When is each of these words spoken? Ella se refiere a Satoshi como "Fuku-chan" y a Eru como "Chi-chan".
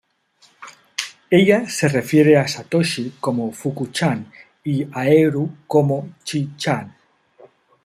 Ella 1.29 1.67
se 1.69 1.87
refiere 1.87 2.35
a 2.35 2.47
Satoshi 2.47 3.17
como 3.19 3.51
"Fuku-chan" 3.51 4.31
y 4.63 4.87
a 4.91 5.05
Eru 5.07 5.47
como 5.67 6.15
"Chi-chan". 6.23 6.95